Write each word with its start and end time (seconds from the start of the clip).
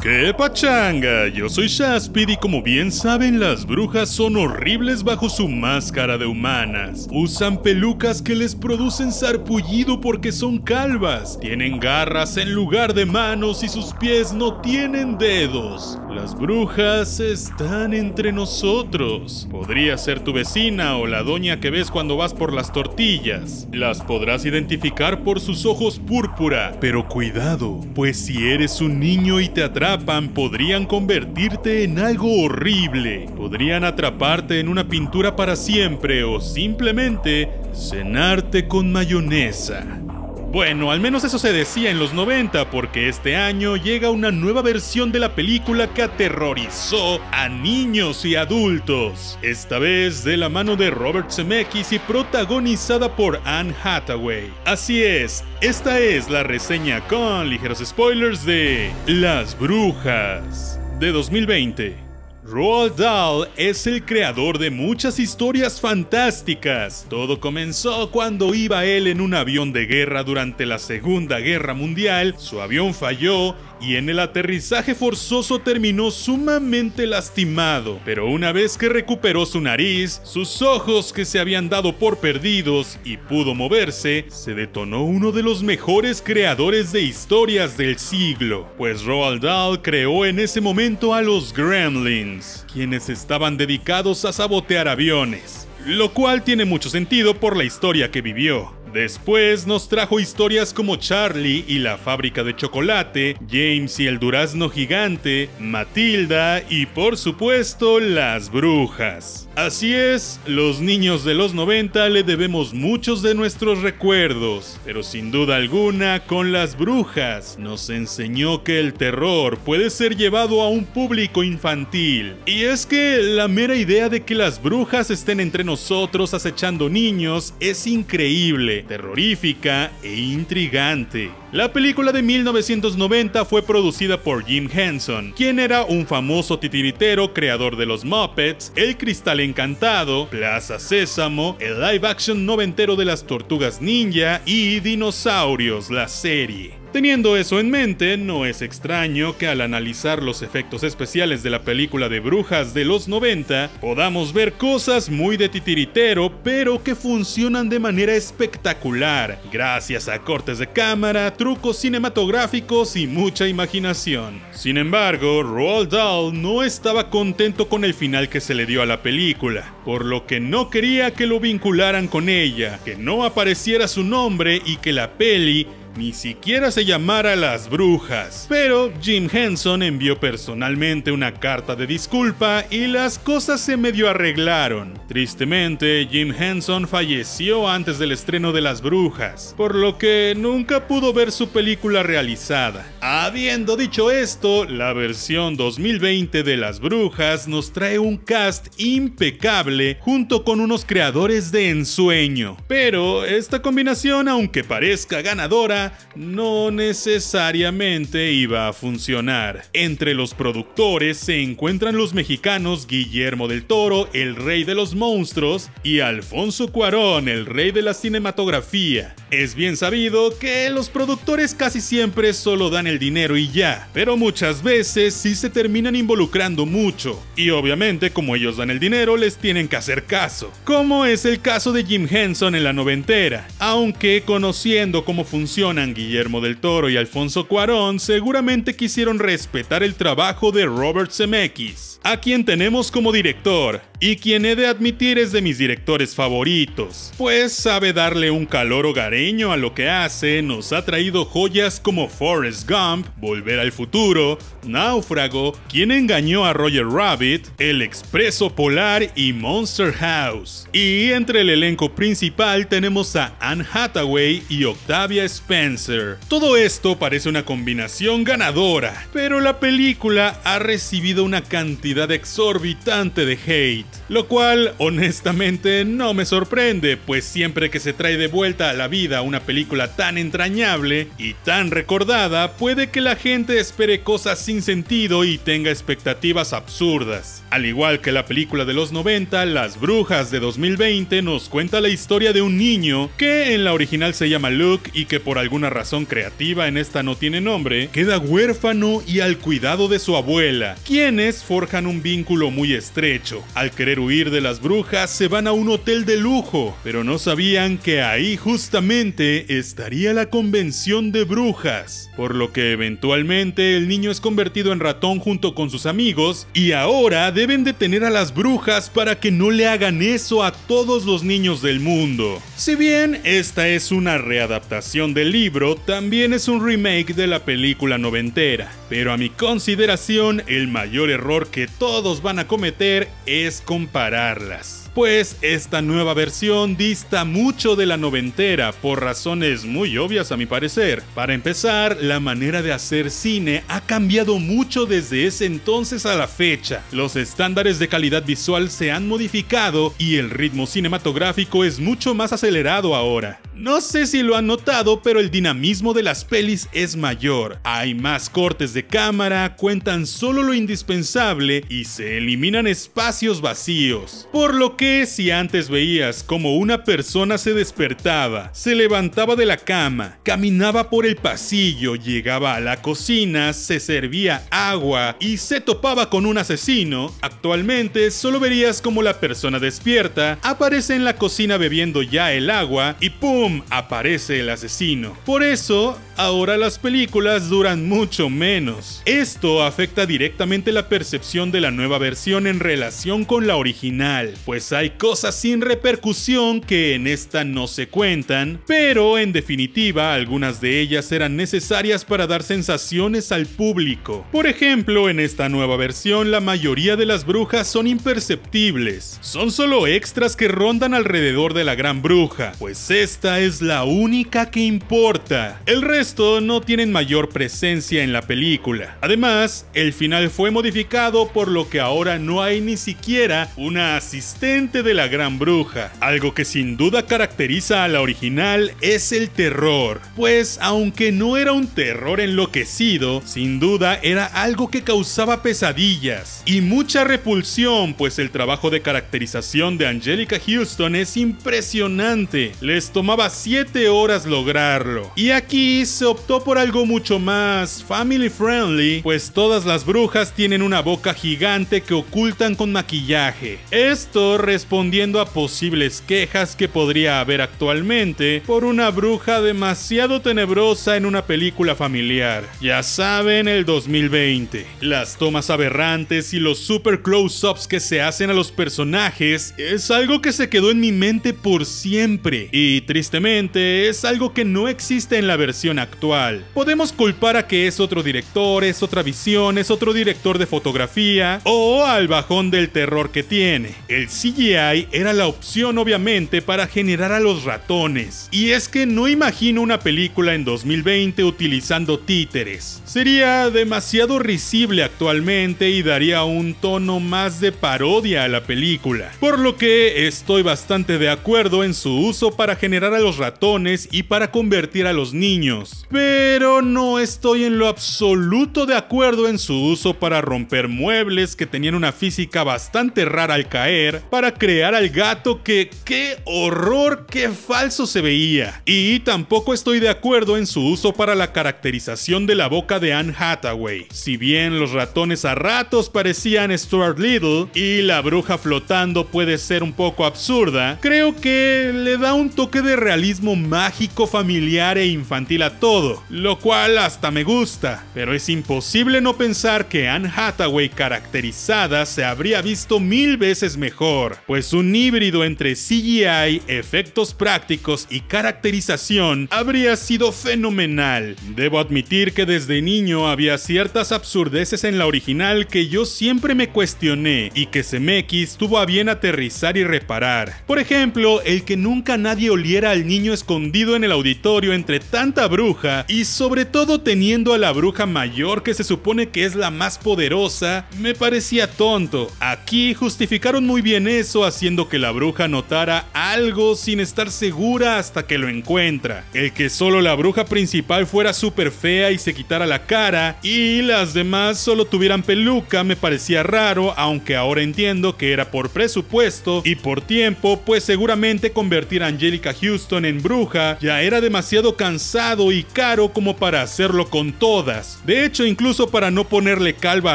¡Qué 0.00 0.32
pachanga! 0.32 1.26
Yo 1.26 1.48
soy 1.48 1.66
Shaspid 1.66 2.28
y 2.28 2.36
como 2.36 2.62
bien 2.62 2.92
saben, 2.92 3.40
las 3.40 3.66
brujas 3.66 4.08
son 4.08 4.36
horribles 4.36 5.02
bajo 5.02 5.28
su 5.28 5.48
máscara 5.48 6.16
de 6.16 6.24
humanas. 6.24 7.08
Usan 7.10 7.60
pelucas 7.60 8.22
que 8.22 8.36
les 8.36 8.54
producen 8.54 9.10
sarpullido 9.10 10.00
porque 10.00 10.30
son 10.30 10.58
calvas. 10.58 11.36
Tienen 11.40 11.80
garras 11.80 12.36
en 12.36 12.52
lugar 12.52 12.94
de 12.94 13.06
manos 13.06 13.64
y 13.64 13.68
sus 13.68 13.92
pies 13.94 14.32
no 14.32 14.60
tienen 14.60 15.18
dedos. 15.18 15.98
Las 16.08 16.38
brujas 16.38 17.18
están 17.18 17.92
entre 17.92 18.32
nosotros. 18.32 19.48
Podría 19.50 19.98
ser 19.98 20.20
tu 20.20 20.32
vecina 20.32 20.96
o 20.96 21.08
la 21.08 21.24
doña 21.24 21.58
que 21.58 21.70
ves 21.70 21.90
cuando 21.90 22.16
vas 22.16 22.34
por 22.34 22.52
las 22.52 22.72
tortillas. 22.72 23.66
Las 23.72 24.00
podrás 24.02 24.44
identificar 24.44 25.24
por 25.24 25.40
sus 25.40 25.66
ojos 25.66 25.98
púrpura. 25.98 26.76
Pero 26.80 27.08
cuidado, 27.08 27.80
pues 27.96 28.16
si 28.16 28.46
eres 28.48 28.80
un 28.80 29.00
niño 29.00 29.40
y 29.40 29.48
te 29.48 29.64
atrapas, 29.64 29.87
podrían 30.34 30.84
convertirte 30.84 31.84
en 31.84 31.98
algo 31.98 32.42
horrible. 32.42 33.26
Podrían 33.36 33.84
atraparte 33.84 34.60
en 34.60 34.68
una 34.68 34.88
pintura 34.88 35.34
para 35.34 35.56
siempre 35.56 36.24
o 36.24 36.40
simplemente 36.40 37.48
cenarte 37.72 38.68
con 38.68 38.92
mayonesa. 38.92 40.07
Bueno, 40.50 40.90
al 40.90 41.00
menos 41.00 41.24
eso 41.24 41.38
se 41.38 41.52
decía 41.52 41.90
en 41.90 41.98
los 41.98 42.14
90 42.14 42.70
porque 42.70 43.10
este 43.10 43.36
año 43.36 43.76
llega 43.76 44.08
una 44.08 44.30
nueva 44.30 44.62
versión 44.62 45.12
de 45.12 45.18
la 45.18 45.34
película 45.34 45.92
que 45.92 46.02
aterrorizó 46.02 47.20
a 47.32 47.50
niños 47.50 48.24
y 48.24 48.34
adultos. 48.34 49.38
Esta 49.42 49.78
vez 49.78 50.24
de 50.24 50.38
la 50.38 50.48
mano 50.48 50.76
de 50.76 50.88
Robert 50.88 51.30
Zemeckis 51.30 51.92
y 51.92 51.98
protagonizada 51.98 53.14
por 53.14 53.42
Anne 53.44 53.74
Hathaway. 53.84 54.50
Así 54.64 55.02
es, 55.02 55.44
esta 55.60 55.98
es 55.98 56.30
la 56.30 56.44
reseña 56.44 57.06
con 57.08 57.50
ligeros 57.50 57.80
spoilers 57.84 58.46
de 58.46 58.90
Las 59.06 59.58
Brujas 59.58 60.80
de 60.98 61.12
2020. 61.12 62.07
Roald 62.50 62.96
Dahl 62.96 63.46
es 63.58 63.86
el 63.86 64.06
creador 64.06 64.58
de 64.58 64.70
muchas 64.70 65.18
historias 65.18 65.82
fantásticas. 65.82 67.04
Todo 67.10 67.40
comenzó 67.40 68.10
cuando 68.10 68.54
iba 68.54 68.86
él 68.86 69.06
en 69.06 69.20
un 69.20 69.34
avión 69.34 69.74
de 69.74 69.84
guerra 69.84 70.22
durante 70.24 70.64
la 70.64 70.78
Segunda 70.78 71.40
Guerra 71.40 71.74
Mundial, 71.74 72.36
su 72.38 72.62
avión 72.62 72.94
falló 72.94 73.54
y 73.80 73.96
en 73.96 74.08
el 74.08 74.18
aterrizaje 74.18 74.94
forzoso 74.94 75.58
terminó 75.58 76.10
sumamente 76.10 77.06
lastimado. 77.06 78.00
Pero 78.04 78.28
una 78.28 78.52
vez 78.52 78.76
que 78.76 78.88
recuperó 78.88 79.46
su 79.46 79.60
nariz, 79.60 80.20
sus 80.24 80.62
ojos 80.62 81.12
que 81.12 81.24
se 81.24 81.38
habían 81.38 81.68
dado 81.68 81.96
por 81.96 82.18
perdidos 82.18 82.98
y 83.04 83.16
pudo 83.16 83.54
moverse, 83.54 84.26
se 84.28 84.54
detonó 84.54 85.04
uno 85.04 85.32
de 85.32 85.42
los 85.42 85.62
mejores 85.62 86.22
creadores 86.22 86.92
de 86.92 87.02
historias 87.02 87.76
del 87.76 87.98
siglo, 87.98 88.68
pues 88.76 89.04
Roald 89.04 89.42
Dahl 89.42 89.82
creó 89.82 90.24
en 90.24 90.38
ese 90.38 90.60
momento 90.60 91.14
a 91.14 91.22
los 91.22 91.52
Gremlins, 91.52 92.66
quienes 92.72 93.08
estaban 93.08 93.56
dedicados 93.56 94.24
a 94.24 94.32
sabotear 94.32 94.88
aviones, 94.88 95.68
lo 95.86 96.12
cual 96.12 96.44
tiene 96.44 96.64
mucho 96.64 96.90
sentido 96.90 97.34
por 97.34 97.56
la 97.56 97.64
historia 97.64 98.10
que 98.10 98.22
vivió. 98.22 98.77
Después 98.92 99.66
nos 99.66 99.88
trajo 99.88 100.18
historias 100.18 100.72
como 100.72 100.96
Charlie 100.96 101.64
y 101.68 101.78
la 101.78 101.98
fábrica 101.98 102.42
de 102.42 102.56
chocolate, 102.56 103.36
James 103.50 104.00
y 104.00 104.06
el 104.06 104.18
durazno 104.18 104.70
gigante, 104.70 105.50
Matilda 105.58 106.62
y 106.68 106.86
por 106.86 107.16
supuesto 107.16 108.00
las 108.00 108.50
brujas. 108.50 109.48
Así 109.56 109.92
es, 109.92 110.38
los 110.46 110.80
niños 110.80 111.24
de 111.24 111.34
los 111.34 111.52
90 111.52 112.08
le 112.10 112.22
debemos 112.22 112.72
muchos 112.72 113.22
de 113.22 113.34
nuestros 113.34 113.82
recuerdos, 113.82 114.78
pero 114.84 115.02
sin 115.02 115.32
duda 115.32 115.56
alguna 115.56 116.20
con 116.20 116.52
las 116.52 116.78
brujas 116.78 117.58
nos 117.58 117.90
enseñó 117.90 118.62
que 118.62 118.78
el 118.78 118.94
terror 118.94 119.58
puede 119.58 119.90
ser 119.90 120.16
llevado 120.16 120.62
a 120.62 120.68
un 120.68 120.84
público 120.84 121.42
infantil. 121.42 122.36
Y 122.46 122.62
es 122.62 122.86
que 122.86 123.18
la 123.20 123.48
mera 123.48 123.74
idea 123.74 124.08
de 124.08 124.22
que 124.22 124.36
las 124.36 124.62
brujas 124.62 125.10
estén 125.10 125.40
entre 125.40 125.64
nosotros 125.64 126.34
acechando 126.34 126.88
niños 126.88 127.52
es 127.58 127.86
increíble, 127.88 128.77
terrorífica 128.82 129.90
e 130.02 130.14
intrigante. 130.14 131.30
La 131.52 131.72
película 131.72 132.12
de 132.12 132.22
1990 132.22 133.44
fue 133.44 133.62
producida 133.62 134.20
por 134.20 134.44
Jim 134.44 134.68
Henson, 134.72 135.32
quien 135.36 135.58
era 135.58 135.84
un 135.84 136.06
famoso 136.06 136.58
titiritero 136.58 137.32
creador 137.32 137.76
de 137.76 137.86
los 137.86 138.04
Muppets, 138.04 138.72
El 138.76 138.96
Cristal 138.96 139.40
Encantado, 139.40 140.28
Plaza 140.28 140.78
Sésamo, 140.78 141.56
el 141.58 141.80
live 141.80 142.06
action 142.06 142.44
noventero 142.44 142.96
de 142.96 143.06
las 143.06 143.26
Tortugas 143.26 143.80
Ninja 143.80 144.42
y 144.44 144.80
Dinosaurios, 144.80 145.90
la 145.90 146.08
serie. 146.08 146.77
Teniendo 146.92 147.36
eso 147.36 147.60
en 147.60 147.70
mente, 147.70 148.16
no 148.16 148.46
es 148.46 148.62
extraño 148.62 149.36
que 149.36 149.46
al 149.46 149.60
analizar 149.60 150.22
los 150.22 150.40
efectos 150.40 150.82
especiales 150.82 151.42
de 151.42 151.50
la 151.50 151.60
película 151.60 152.08
de 152.08 152.18
brujas 152.18 152.72
de 152.72 152.86
los 152.86 153.08
90, 153.08 153.70
podamos 153.78 154.32
ver 154.32 154.54
cosas 154.54 155.10
muy 155.10 155.36
de 155.36 155.50
titiritero, 155.50 156.32
pero 156.42 156.82
que 156.82 156.94
funcionan 156.94 157.68
de 157.68 157.78
manera 157.78 158.14
espectacular, 158.14 159.38
gracias 159.52 160.08
a 160.08 160.20
cortes 160.20 160.58
de 160.58 160.66
cámara, 160.66 161.34
trucos 161.34 161.76
cinematográficos 161.76 162.96
y 162.96 163.06
mucha 163.06 163.46
imaginación. 163.46 164.40
Sin 164.52 164.78
embargo, 164.78 165.42
Roald 165.42 165.90
Dahl 165.90 166.40
no 166.40 166.62
estaba 166.62 167.10
contento 167.10 167.68
con 167.68 167.84
el 167.84 167.92
final 167.92 168.30
que 168.30 168.40
se 168.40 168.54
le 168.54 168.64
dio 168.64 168.80
a 168.80 168.86
la 168.86 169.02
película, 169.02 169.74
por 169.84 170.06
lo 170.06 170.26
que 170.26 170.40
no 170.40 170.70
quería 170.70 171.12
que 171.12 171.26
lo 171.26 171.38
vincularan 171.38 172.08
con 172.08 172.30
ella, 172.30 172.80
que 172.82 172.96
no 172.96 173.24
apareciera 173.24 173.88
su 173.88 174.04
nombre 174.04 174.62
y 174.64 174.78
que 174.78 174.94
la 174.94 175.12
peli 175.18 175.66
ni 175.98 176.12
siquiera 176.12 176.70
se 176.70 176.84
llamara 176.84 177.34
Las 177.34 177.68
Brujas. 177.68 178.46
Pero 178.48 178.92
Jim 179.02 179.28
Henson 179.30 179.82
envió 179.82 180.20
personalmente 180.20 181.10
una 181.10 181.34
carta 181.34 181.74
de 181.74 181.88
disculpa 181.88 182.64
y 182.70 182.86
las 182.86 183.18
cosas 183.18 183.60
se 183.60 183.76
medio 183.76 184.08
arreglaron. 184.08 184.94
Tristemente, 185.08 186.06
Jim 186.08 186.32
Henson 186.38 186.86
falleció 186.86 187.68
antes 187.68 187.98
del 187.98 188.12
estreno 188.12 188.52
de 188.52 188.60
Las 188.60 188.80
Brujas, 188.80 189.54
por 189.56 189.74
lo 189.74 189.98
que 189.98 190.34
nunca 190.36 190.86
pudo 190.86 191.12
ver 191.12 191.32
su 191.32 191.48
película 191.48 192.04
realizada. 192.04 192.86
Habiendo 193.00 193.76
dicho 193.76 194.12
esto, 194.12 194.66
la 194.66 194.92
versión 194.92 195.56
2020 195.56 196.44
de 196.44 196.56
Las 196.56 196.78
Brujas 196.78 197.48
nos 197.48 197.72
trae 197.72 197.98
un 197.98 198.18
cast 198.18 198.68
impecable 198.78 199.98
junto 200.00 200.44
con 200.44 200.60
unos 200.60 200.84
creadores 200.84 201.50
de 201.50 201.70
ensueño. 201.70 202.56
Pero 202.68 203.24
esta 203.24 203.60
combinación, 203.62 204.28
aunque 204.28 204.62
parezca 204.62 205.22
ganadora, 205.22 205.87
no 206.14 206.70
necesariamente 206.70 208.32
iba 208.32 208.68
a 208.68 208.72
funcionar. 208.72 209.64
Entre 209.72 210.14
los 210.14 210.34
productores 210.34 211.18
se 211.18 211.42
encuentran 211.42 211.96
los 211.96 212.14
mexicanos 212.14 212.86
Guillermo 212.86 213.48
del 213.48 213.64
Toro, 213.64 214.08
el 214.12 214.36
rey 214.36 214.64
de 214.64 214.74
los 214.74 214.94
monstruos, 214.94 215.70
y 215.82 216.00
Alfonso 216.00 216.72
Cuarón, 216.72 217.28
el 217.28 217.46
rey 217.46 217.70
de 217.70 217.82
la 217.82 217.94
cinematografía. 217.94 219.14
Es 219.30 219.54
bien 219.54 219.76
sabido 219.76 220.38
que 220.38 220.70
los 220.70 220.88
productores 220.88 221.54
casi 221.54 221.82
siempre 221.82 222.32
solo 222.32 222.70
dan 222.70 222.86
el 222.86 222.98
dinero 222.98 223.36
y 223.36 223.50
ya, 223.50 223.86
pero 223.92 224.16
muchas 224.16 224.62
veces 224.62 225.12
sí 225.12 225.34
se 225.34 225.50
terminan 225.50 225.94
involucrando 225.94 226.64
mucho, 226.64 227.22
y 227.36 227.50
obviamente 227.50 228.10
como 228.10 228.36
ellos 228.36 228.56
dan 228.56 228.70
el 228.70 228.80
dinero 228.80 229.18
les 229.18 229.36
tienen 229.36 229.68
que 229.68 229.76
hacer 229.76 230.04
caso, 230.04 230.50
como 230.64 231.04
es 231.04 231.26
el 231.26 231.40
caso 231.42 231.74
de 231.74 231.84
Jim 231.84 232.08
Henson 232.10 232.54
en 232.54 232.64
la 232.64 232.72
noventera, 232.72 233.46
aunque 233.58 234.22
conociendo 234.24 235.04
cómo 235.04 235.24
funciona 235.24 235.84
Guillermo 235.84 236.40
del 236.40 236.56
Toro 236.56 236.88
y 236.88 236.96
Alfonso 236.96 237.48
Cuarón 237.48 238.00
seguramente 238.00 238.76
quisieron 238.76 239.18
respetar 239.18 239.82
el 239.82 239.94
trabajo 239.94 240.52
de 240.52 240.64
Robert 240.64 241.12
Zemeckis, 241.12 242.00
a 242.02 242.18
quien 242.18 242.46
tenemos 242.46 242.90
como 242.90 243.12
director, 243.12 243.82
y 244.00 244.16
quien 244.16 244.46
he 244.46 244.56
de 244.56 244.66
admitir 244.66 245.18
es 245.18 245.32
de 245.32 245.42
mis 245.42 245.58
directores 245.58 246.14
favoritos, 246.14 247.12
pues 247.18 247.52
sabe 247.52 247.92
darle 247.92 248.30
un 248.30 248.46
calor 248.46 248.86
hogareño 248.86 249.17
a 249.18 249.56
lo 249.56 249.74
que 249.74 249.90
hace, 249.90 250.42
nos 250.42 250.72
ha 250.72 250.84
traído 250.84 251.24
joyas 251.24 251.80
como 251.80 252.08
Forrest 252.08 252.70
Gump, 252.70 253.08
Volver 253.16 253.58
al 253.58 253.72
Futuro, 253.72 254.38
Náufrago, 254.62 255.58
Quien 255.68 255.90
engañó 255.90 256.44
a 256.44 256.52
Roger 256.52 256.86
Rabbit, 256.86 257.48
El 257.58 257.82
Expreso 257.82 258.54
Polar 258.54 259.10
y 259.16 259.32
Monster 259.32 259.92
House. 259.92 260.68
Y 260.72 261.10
entre 261.10 261.40
el 261.40 261.50
elenco 261.50 261.96
principal 261.96 262.68
tenemos 262.68 263.16
a 263.16 263.34
Anne 263.40 263.64
Hathaway 263.72 264.44
y 264.48 264.62
Octavia 264.62 265.24
Spencer. 265.24 266.18
Todo 266.28 266.56
esto 266.56 266.96
parece 266.96 267.28
una 267.28 267.44
combinación 267.44 268.22
ganadora, 268.22 269.08
pero 269.12 269.40
la 269.40 269.58
película 269.58 270.40
ha 270.44 270.60
recibido 270.60 271.24
una 271.24 271.42
cantidad 271.42 272.08
exorbitante 272.12 273.26
de 273.26 273.36
hate. 273.44 273.86
Lo 274.08 274.28
cual, 274.28 274.74
honestamente, 274.78 275.84
no 275.84 276.14
me 276.14 276.24
sorprende, 276.24 276.96
pues 276.96 277.24
siempre 277.24 277.68
que 277.68 277.80
se 277.80 277.92
trae 277.92 278.16
de 278.16 278.28
vuelta 278.28 278.70
a 278.70 278.74
la 278.74 278.86
vida 278.86 279.07
una 279.22 279.40
película 279.40 279.96
tan 279.96 280.18
entrañable 280.18 281.08
y 281.18 281.34
tan 281.34 281.70
recordada, 281.70 282.52
puede 282.52 282.90
que 282.90 283.00
la 283.00 283.16
gente 283.16 283.58
espere 283.58 284.02
cosas 284.02 284.38
sin 284.38 284.62
sentido 284.62 285.24
y 285.24 285.38
tenga 285.38 285.70
expectativas 285.70 286.52
absurdas. 286.52 287.42
Al 287.50 287.64
igual 287.66 288.00
que 288.00 288.12
la 288.12 288.26
película 288.26 288.64
de 288.64 288.74
los 288.74 288.92
90, 288.92 289.46
Las 289.46 289.80
Brujas 289.80 290.30
de 290.30 290.38
2020 290.38 291.22
nos 291.22 291.48
cuenta 291.48 291.80
la 291.80 291.88
historia 291.88 292.32
de 292.32 292.42
un 292.42 292.58
niño 292.58 293.10
que 293.16 293.54
en 293.54 293.64
la 293.64 293.72
original 293.72 294.14
se 294.14 294.28
llama 294.28 294.50
Luke 294.50 294.90
y 294.92 295.06
que 295.06 295.20
por 295.20 295.38
alguna 295.38 295.70
razón 295.70 296.04
creativa 296.04 296.68
en 296.68 296.76
esta 296.76 297.02
no 297.02 297.16
tiene 297.16 297.40
nombre, 297.40 297.88
queda 297.92 298.18
huérfano 298.18 299.02
y 299.06 299.20
al 299.20 299.38
cuidado 299.38 299.88
de 299.88 299.98
su 299.98 300.16
abuela, 300.16 300.76
quienes 300.86 301.42
forjan 301.42 301.86
un 301.86 302.02
vínculo 302.02 302.50
muy 302.50 302.74
estrecho. 302.74 303.42
Al 303.54 303.70
querer 303.70 304.00
huir 304.00 304.30
de 304.30 304.40
las 304.40 304.60
brujas, 304.60 305.10
se 305.10 305.28
van 305.28 305.46
a 305.46 305.52
un 305.52 305.68
hotel 305.68 306.04
de 306.04 306.18
lujo, 306.18 306.76
pero 306.84 307.04
no 307.04 307.18
sabían 307.18 307.78
que 307.78 308.02
ahí 308.02 308.36
justamente 308.36 308.97
estaría 308.98 310.12
la 310.12 310.26
convención 310.26 311.12
de 311.12 311.22
brujas, 311.22 312.10
por 312.16 312.34
lo 312.34 312.52
que 312.52 312.72
eventualmente 312.72 313.76
el 313.76 313.86
niño 313.86 314.10
es 314.10 314.20
convertido 314.20 314.72
en 314.72 314.80
ratón 314.80 315.20
junto 315.20 315.54
con 315.54 315.70
sus 315.70 315.86
amigos 315.86 316.48
y 316.52 316.72
ahora 316.72 317.30
deben 317.30 317.62
detener 317.62 318.02
a 318.02 318.10
las 318.10 318.34
brujas 318.34 318.90
para 318.90 319.20
que 319.20 319.30
no 319.30 319.52
le 319.52 319.68
hagan 319.68 320.02
eso 320.02 320.42
a 320.42 320.50
todos 320.50 321.04
los 321.04 321.22
niños 321.22 321.62
del 321.62 321.78
mundo. 321.78 322.42
Si 322.56 322.74
bien 322.74 323.20
esta 323.22 323.68
es 323.68 323.92
una 323.92 324.18
readaptación 324.18 325.14
del 325.14 325.30
libro, 325.30 325.76
también 325.76 326.32
es 326.32 326.48
un 326.48 326.66
remake 326.66 327.14
de 327.14 327.28
la 327.28 327.44
película 327.44 327.98
noventera. 327.98 328.72
Pero 328.88 329.12
a 329.12 329.16
mi 329.16 329.30
consideración, 329.30 330.42
el 330.48 330.66
mayor 330.66 331.10
error 331.10 331.46
que 331.50 331.68
todos 331.68 332.20
van 332.20 332.40
a 332.40 332.48
cometer 332.48 333.08
es 333.26 333.60
compararlas 333.60 334.77
pues 334.98 335.36
esta 335.42 335.80
nueva 335.80 336.12
versión 336.12 336.76
dista 336.76 337.24
mucho 337.24 337.76
de 337.76 337.86
la 337.86 337.96
noventera 337.96 338.72
por 338.72 339.00
razones 339.00 339.64
muy 339.64 339.96
obvias 339.96 340.32
a 340.32 340.36
mi 340.36 340.44
parecer. 340.44 341.04
Para 341.14 341.34
empezar, 341.34 341.98
la 342.00 342.18
manera 342.18 342.62
de 342.62 342.72
hacer 342.72 343.12
cine 343.12 343.62
ha 343.68 343.80
cambiado 343.80 344.40
mucho 344.40 344.86
desde 344.86 345.28
ese 345.28 345.46
entonces 345.46 346.04
a 346.04 346.16
la 346.16 346.26
fecha. 346.26 346.82
Los 346.90 347.14
estándares 347.14 347.78
de 347.78 347.86
calidad 347.86 348.24
visual 348.24 348.70
se 348.70 348.90
han 348.90 349.06
modificado 349.06 349.94
y 349.98 350.16
el 350.16 350.30
ritmo 350.30 350.66
cinematográfico 350.66 351.64
es 351.64 351.78
mucho 351.78 352.12
más 352.16 352.32
acelerado 352.32 352.96
ahora. 352.96 353.38
No 353.58 353.80
sé 353.80 354.06
si 354.06 354.22
lo 354.22 354.36
han 354.36 354.46
notado, 354.46 355.02
pero 355.02 355.18
el 355.18 355.32
dinamismo 355.32 355.92
de 355.92 356.04
las 356.04 356.24
pelis 356.24 356.68
es 356.72 356.94
mayor. 356.94 357.58
Hay 357.64 357.92
más 357.92 358.30
cortes 358.30 358.72
de 358.72 358.86
cámara, 358.86 359.56
cuentan 359.56 360.06
solo 360.06 360.44
lo 360.44 360.54
indispensable 360.54 361.64
y 361.68 361.84
se 361.86 362.18
eliminan 362.18 362.68
espacios 362.68 363.40
vacíos. 363.40 364.28
Por 364.30 364.54
lo 364.54 364.76
que 364.76 365.06
si 365.06 365.32
antes 365.32 365.70
veías 365.70 366.22
como 366.22 366.56
una 366.56 366.84
persona 366.84 367.36
se 367.36 367.52
despertaba, 367.52 368.54
se 368.54 368.76
levantaba 368.76 369.34
de 369.34 369.46
la 369.46 369.56
cama, 369.56 370.20
caminaba 370.22 370.88
por 370.88 371.04
el 371.04 371.16
pasillo, 371.16 371.96
llegaba 371.96 372.54
a 372.54 372.60
la 372.60 372.80
cocina, 372.80 373.52
se 373.54 373.80
servía 373.80 374.46
agua 374.52 375.16
y 375.18 375.38
se 375.38 375.60
topaba 375.60 376.10
con 376.10 376.26
un 376.26 376.38
asesino, 376.38 377.12
actualmente 377.22 378.12
solo 378.12 378.38
verías 378.38 378.80
como 378.80 379.02
la 379.02 379.18
persona 379.18 379.58
despierta, 379.58 380.38
aparece 380.42 380.94
en 380.94 381.04
la 381.04 381.16
cocina 381.16 381.56
bebiendo 381.56 382.02
ya 382.02 382.32
el 382.32 382.50
agua 382.50 382.94
y 383.00 383.10
¡pum! 383.10 383.47
Aparece 383.70 384.40
el 384.40 384.50
asesino. 384.50 385.16
Por 385.24 385.42
eso, 385.42 385.98
ahora 386.16 386.56
las 386.56 386.78
películas 386.78 387.48
duran 387.48 387.88
mucho 387.88 388.28
menos. 388.28 389.02
Esto 389.04 389.62
afecta 389.62 390.06
directamente 390.06 390.72
la 390.72 390.88
percepción 390.88 391.50
de 391.50 391.60
la 391.60 391.70
nueva 391.70 391.98
versión 391.98 392.46
en 392.46 392.60
relación 392.60 393.24
con 393.24 393.46
la 393.46 393.56
original, 393.56 394.34
pues 394.44 394.72
hay 394.72 394.90
cosas 394.90 395.34
sin 395.34 395.60
repercusión 395.60 396.60
que 396.60 396.94
en 396.94 397.06
esta 397.06 397.44
no 397.44 397.66
se 397.66 397.88
cuentan, 397.88 398.60
pero 398.66 399.18
en 399.18 399.32
definitiva 399.32 400.14
algunas 400.14 400.60
de 400.60 400.80
ellas 400.80 401.10
eran 401.12 401.36
necesarias 401.36 402.04
para 402.04 402.26
dar 402.26 402.42
sensaciones 402.42 403.32
al 403.32 403.46
público. 403.46 404.26
Por 404.32 404.46
ejemplo, 404.46 405.08
en 405.08 405.20
esta 405.20 405.48
nueva 405.48 405.76
versión 405.76 406.30
la 406.30 406.40
mayoría 406.40 406.96
de 406.96 407.06
las 407.06 407.24
brujas 407.24 407.68
son 407.68 407.86
imperceptibles, 407.86 409.18
son 409.20 409.50
solo 409.50 409.86
extras 409.86 410.36
que 410.36 410.48
rondan 410.48 410.94
alrededor 410.94 411.54
de 411.54 411.64
la 411.64 411.74
gran 411.74 412.02
bruja, 412.02 412.52
pues 412.58 412.90
esta 412.90 413.37
es 413.38 413.62
la 413.62 413.84
única 413.84 414.50
que 414.50 414.60
importa. 414.60 415.60
El 415.66 415.82
resto 415.82 416.40
no 416.40 416.60
tienen 416.60 416.92
mayor 416.92 417.28
presencia 417.28 418.02
en 418.02 418.12
la 418.12 418.22
película. 418.22 418.96
Además, 419.00 419.66
el 419.74 419.92
final 419.92 420.30
fue 420.30 420.50
modificado 420.50 421.28
por 421.28 421.48
lo 421.48 421.68
que 421.68 421.80
ahora 421.80 422.18
no 422.18 422.42
hay 422.42 422.60
ni 422.60 422.76
siquiera 422.76 423.50
una 423.56 423.96
asistente 423.96 424.82
de 424.82 424.94
la 424.94 425.08
gran 425.08 425.38
bruja. 425.38 425.92
Algo 426.00 426.34
que 426.34 426.44
sin 426.44 426.76
duda 426.76 427.06
caracteriza 427.06 427.84
a 427.84 427.88
la 427.88 428.00
original 428.00 428.72
es 428.80 429.12
el 429.12 429.30
terror. 429.30 430.00
Pues 430.16 430.58
aunque 430.60 431.12
no 431.12 431.36
era 431.36 431.52
un 431.52 431.66
terror 431.66 432.20
enloquecido, 432.20 433.22
sin 433.24 433.60
duda 433.60 433.98
era 434.02 434.26
algo 434.26 434.70
que 434.70 434.82
causaba 434.82 435.42
pesadillas 435.42 436.42
y 436.44 436.60
mucha 436.60 437.04
repulsión, 437.04 437.94
pues 437.94 438.18
el 438.18 438.30
trabajo 438.30 438.70
de 438.70 438.82
caracterización 438.82 439.78
de 439.78 439.86
Angelica 439.86 440.38
Houston 440.44 440.96
es 440.96 441.16
impresionante. 441.16 442.52
Les 442.60 442.90
tomaba 442.90 443.17
7 443.28 443.88
horas 443.88 444.24
lograrlo. 444.24 445.10
Y 445.16 445.30
aquí 445.30 445.84
se 445.84 446.04
optó 446.04 446.42
por 446.42 446.58
algo 446.58 446.86
mucho 446.86 447.18
más 447.18 447.82
family 447.82 448.30
friendly, 448.30 449.02
pues 449.02 449.32
todas 449.32 449.64
las 449.64 449.84
brujas 449.84 450.32
tienen 450.32 450.62
una 450.62 450.80
boca 450.80 451.12
gigante 451.12 451.80
que 451.80 451.94
ocultan 451.94 452.54
con 452.54 452.72
maquillaje. 452.72 453.58
Esto 453.70 454.38
respondiendo 454.38 455.20
a 455.20 455.26
posibles 455.26 456.02
quejas 456.06 456.54
que 456.56 456.68
podría 456.68 457.20
haber 457.20 457.40
actualmente 457.40 458.42
por 458.46 458.64
una 458.64 458.90
bruja 458.90 459.40
demasiado 459.40 460.20
tenebrosa 460.20 460.96
en 460.96 461.04
una 461.04 461.26
película 461.26 461.74
familiar. 461.74 462.44
Ya 462.60 462.82
saben, 462.82 463.48
el 463.48 463.64
2020. 463.64 464.66
Las 464.80 465.16
tomas 465.16 465.50
aberrantes 465.50 466.32
y 466.32 466.38
los 466.38 466.58
super 466.58 467.02
close-ups 467.02 467.66
que 467.66 467.80
se 467.80 468.00
hacen 468.00 468.30
a 468.30 468.34
los 468.34 468.52
personajes 468.52 469.54
es 469.58 469.90
algo 469.90 470.22
que 470.22 470.32
se 470.32 470.48
quedó 470.48 470.70
en 470.70 470.80
mi 470.80 470.92
mente 470.92 471.32
por 471.32 471.66
siempre. 471.66 472.48
Y 472.52 472.82
es 473.10 474.04
algo 474.04 474.34
que 474.34 474.44
no 474.44 474.68
existe 474.68 475.16
en 475.16 475.26
la 475.26 475.36
versión 475.36 475.78
actual. 475.78 476.44
Podemos 476.52 476.92
culpar 476.92 477.36
a 477.36 477.46
que 477.46 477.66
es 477.66 477.80
otro 477.80 478.02
director, 478.02 478.64
es 478.64 478.82
otra 478.82 479.02
visión, 479.02 479.56
es 479.56 479.70
otro 479.70 479.92
director 479.92 480.36
de 480.38 480.46
fotografía 480.46 481.40
o 481.44 481.84
al 481.84 482.06
bajón 482.06 482.50
del 482.50 482.68
terror 482.68 483.10
que 483.10 483.22
tiene. 483.22 483.74
El 483.88 484.08
CGI 484.08 484.88
era 484.92 485.12
la 485.12 485.26
opción 485.26 485.78
obviamente 485.78 486.42
para 486.42 486.66
generar 486.66 487.12
a 487.12 487.20
los 487.20 487.44
ratones. 487.44 488.28
Y 488.30 488.50
es 488.50 488.68
que 488.68 488.84
no 488.84 489.08
imagino 489.08 489.62
una 489.62 489.80
película 489.80 490.34
en 490.34 490.44
2020 490.44 491.24
utilizando 491.24 491.98
títeres. 491.98 492.82
Sería 492.84 493.48
demasiado 493.48 494.18
risible 494.18 494.82
actualmente 494.82 495.70
y 495.70 495.82
daría 495.82 496.24
un 496.24 496.54
tono 496.54 497.00
más 497.00 497.40
de 497.40 497.52
parodia 497.52 498.24
a 498.24 498.28
la 498.28 498.42
película. 498.42 499.12
Por 499.18 499.38
lo 499.38 499.56
que 499.56 500.06
estoy 500.06 500.42
bastante 500.42 500.98
de 500.98 501.08
acuerdo 501.08 501.64
en 501.64 501.72
su 501.74 501.94
uso 501.94 502.32
para 502.32 502.56
generar 502.56 502.97
a 502.98 503.02
los 503.02 503.16
ratones 503.18 503.88
y 503.90 504.04
para 504.04 504.30
convertir 504.30 504.86
a 504.86 504.92
los 504.92 505.14
niños. 505.14 505.86
Pero 505.90 506.62
no 506.62 506.98
estoy 506.98 507.44
en 507.44 507.58
lo 507.58 507.68
absoluto 507.68 508.66
de 508.66 508.76
acuerdo 508.76 509.28
en 509.28 509.38
su 509.38 509.54
uso 509.54 509.94
para 509.94 510.20
romper 510.20 510.68
muebles 510.68 511.36
que 511.36 511.46
tenían 511.46 511.74
una 511.74 511.92
física 511.92 512.44
bastante 512.44 513.04
rara 513.04 513.34
al 513.34 513.48
caer, 513.48 514.02
para 514.10 514.34
crear 514.34 514.74
al 514.74 514.90
gato 514.90 515.42
que 515.42 515.70
qué 515.84 516.18
horror, 516.24 517.06
qué 517.10 517.30
falso 517.30 517.86
se 517.86 518.00
veía. 518.00 518.62
Y 518.64 519.00
tampoco 519.00 519.54
estoy 519.54 519.80
de 519.80 519.88
acuerdo 519.88 520.36
en 520.36 520.46
su 520.46 520.64
uso 520.64 520.92
para 520.92 521.14
la 521.14 521.32
caracterización 521.32 522.26
de 522.26 522.34
la 522.34 522.48
boca 522.48 522.78
de 522.78 522.92
Anne 522.92 523.14
Hathaway. 523.16 523.86
Si 523.90 524.16
bien 524.16 524.58
los 524.58 524.72
ratones 524.72 525.24
a 525.24 525.34
ratos 525.34 525.88
parecían 525.88 526.56
Stuart 526.56 526.98
Little 526.98 527.46
y 527.54 527.82
la 527.82 528.00
bruja 528.00 528.38
flotando 528.38 529.06
puede 529.06 529.38
ser 529.38 529.62
un 529.62 529.72
poco 529.72 530.04
absurda, 530.04 530.78
creo 530.80 531.14
que 531.16 531.70
le 531.74 531.96
da 531.96 532.14
un 532.14 532.30
toque 532.30 532.62
de 532.62 532.76
realismo 532.88 533.36
mágico, 533.36 534.06
familiar 534.06 534.78
e 534.78 534.86
infantil 534.86 535.42
a 535.42 535.60
todo, 535.60 536.02
lo 536.08 536.38
cual 536.38 536.78
hasta 536.78 537.10
me 537.10 537.22
gusta, 537.22 537.84
pero 537.92 538.14
es 538.14 538.30
imposible 538.30 539.02
no 539.02 539.18
pensar 539.18 539.68
que 539.68 539.86
Anne 539.86 540.10
Hathaway 540.16 540.70
caracterizada 540.70 541.84
se 541.84 542.02
habría 542.02 542.40
visto 542.40 542.80
mil 542.80 543.18
veces 543.18 543.58
mejor. 543.58 544.16
pues 544.26 544.54
un 544.54 544.74
híbrido 544.74 545.22
entre 545.22 545.54
CGI, 545.54 546.40
efectos 546.46 547.12
prácticos 547.12 547.86
y 547.90 548.00
caracterización 548.00 549.28
habría 549.30 549.76
sido 549.76 550.10
fenomenal. 550.10 551.14
Debo 551.36 551.58
admitir 551.58 552.14
que 552.14 552.24
desde 552.24 552.62
niño 552.62 553.06
había 553.06 553.36
ciertas 553.36 553.92
absurdeces 553.92 554.64
en 554.64 554.78
la 554.78 554.86
original 554.86 555.46
que 555.46 555.68
yo 555.68 555.84
siempre 555.84 556.34
me 556.34 556.48
cuestioné 556.48 557.32
y 557.34 557.46
que 557.46 557.62
Zemeckis 557.62 558.38
tuvo 558.38 558.58
a 558.58 558.64
bien 558.64 558.88
aterrizar 558.88 559.58
y 559.58 559.64
reparar. 559.64 560.42
Por 560.46 560.58
ejemplo, 560.58 561.20
el 561.20 561.44
que 561.44 561.58
nunca 561.58 561.98
nadie 561.98 562.30
oliera 562.30 562.77
al 562.78 562.86
niño 562.86 563.12
escondido 563.12 563.74
en 563.74 563.82
el 563.82 563.90
auditorio 563.90 564.52
entre 564.52 564.78
tanta 564.78 565.26
bruja 565.26 565.84
y 565.88 566.04
sobre 566.04 566.44
todo 566.44 566.80
teniendo 566.80 567.34
a 567.34 567.38
la 567.38 567.50
bruja 567.50 567.86
mayor 567.86 568.44
que 568.44 568.54
se 568.54 568.62
supone 568.62 569.08
que 569.08 569.24
es 569.24 569.34
la 569.34 569.50
más 569.50 569.78
poderosa, 569.78 570.68
me 570.78 570.94
parecía 570.94 571.50
tonto. 571.50 572.08
Aquí 572.20 572.74
justificaron 572.74 573.44
muy 573.44 573.62
bien 573.62 573.88
eso 573.88 574.24
haciendo 574.24 574.68
que 574.68 574.78
la 574.78 574.92
bruja 574.92 575.26
notara 575.26 575.86
algo 575.92 576.54
sin 576.54 576.78
estar 576.78 577.10
segura 577.10 577.78
hasta 577.78 578.06
que 578.06 578.16
lo 578.16 578.28
encuentra. 578.28 579.04
El 579.12 579.32
que 579.32 579.50
solo 579.50 579.80
la 579.80 579.96
bruja 579.96 580.24
principal 580.24 580.86
fuera 580.86 581.12
súper 581.12 581.50
fea 581.50 581.90
y 581.90 581.98
se 581.98 582.14
quitara 582.14 582.46
la 582.46 582.64
cara 582.64 583.18
y 583.24 583.62
las 583.62 583.92
demás 583.92 584.38
solo 584.38 584.66
tuvieran 584.66 585.02
peluca 585.02 585.64
me 585.64 585.74
parecía 585.74 586.22
raro, 586.22 586.74
aunque 586.76 587.16
ahora 587.16 587.42
entiendo 587.42 587.96
que 587.96 588.12
era 588.12 588.30
por 588.30 588.50
presupuesto 588.50 589.42
y 589.44 589.56
por 589.56 589.80
tiempo, 589.80 590.40
pues 590.46 590.62
seguramente 590.62 591.32
convertir 591.32 591.82
a 591.82 591.88
Angelica 591.88 592.32
Houston 592.32 592.67
en 592.76 593.02
bruja 593.02 593.58
ya 593.60 593.82
era 593.82 594.00
demasiado 594.00 594.56
cansado 594.56 595.32
y 595.32 595.42
caro 595.42 595.88
como 595.88 596.16
para 596.16 596.42
hacerlo 596.42 596.90
con 596.90 597.12
todas. 597.12 597.80
De 597.86 598.04
hecho, 598.04 598.26
incluso 598.26 598.70
para 598.70 598.90
no 598.90 599.04
ponerle 599.08 599.54
calva 599.54 599.94